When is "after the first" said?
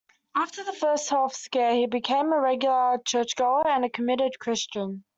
0.35-1.11